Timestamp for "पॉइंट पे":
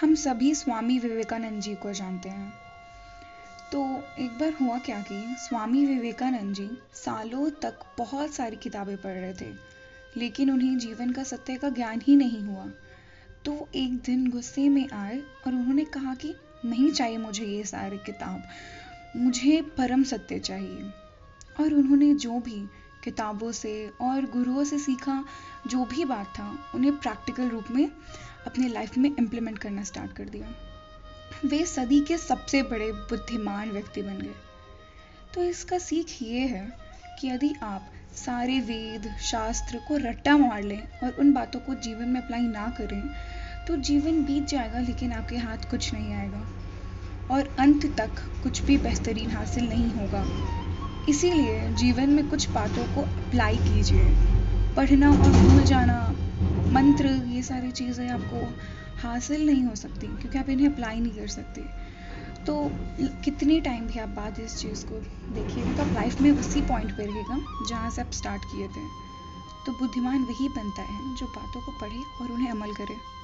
66.62-67.06